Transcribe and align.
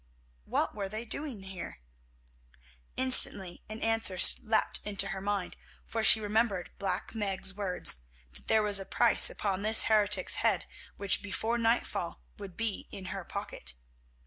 What 0.45 0.73
were 0.73 0.89
they 0.89 1.05
doing 1.05 1.43
here? 1.43 1.77
Instantly 2.97 3.61
an 3.69 3.81
answer 3.81 4.17
leapt 4.43 4.79
into 4.83 5.09
her 5.09 5.21
mind, 5.21 5.55
for 5.85 6.03
she 6.03 6.19
remembered 6.19 6.71
Black 6.79 7.13
Meg's 7.13 7.53
words—that 7.53 8.47
there 8.47 8.63
was 8.63 8.79
a 8.79 8.85
price 8.87 9.29
upon 9.29 9.61
this 9.61 9.83
heretic's 9.83 10.37
head 10.37 10.65
which 10.97 11.21
before 11.21 11.59
nightfall 11.59 12.23
would 12.39 12.57
be 12.57 12.87
in 12.89 13.13
her 13.13 13.23
pocket. 13.23 13.75